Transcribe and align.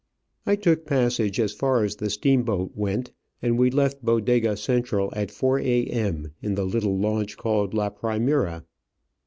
I 0.47 0.55
took 0.55 0.87
passage 0.87 1.39
as 1.39 1.53
far 1.53 1.83
as 1.83 1.97
the 1.97 2.09
steamboat 2.09 2.71
went, 2.73 3.11
and 3.39 3.55
we 3.55 3.69
left 3.69 4.03
Bodega 4.03 4.57
Central 4.57 5.13
at 5.15 5.29
four 5.29 5.59
a.m. 5.59 6.31
in 6.41 6.55
the 6.55 6.65
little 6.65 6.97
launch 6.97 7.37
called 7.37 7.75
La 7.75 7.91
Primera. 7.91 8.65